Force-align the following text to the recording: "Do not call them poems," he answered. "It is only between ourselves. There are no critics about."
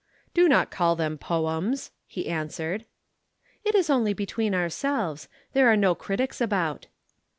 "Do 0.33 0.49
not 0.49 0.71
call 0.71 0.95
them 0.95 1.19
poems," 1.19 1.91
he 2.07 2.27
answered. 2.27 2.85
"It 3.63 3.75
is 3.75 3.87
only 3.87 4.13
between 4.13 4.55
ourselves. 4.55 5.27
There 5.53 5.67
are 5.71 5.77
no 5.77 5.93
critics 5.93 6.41
about." 6.41 6.87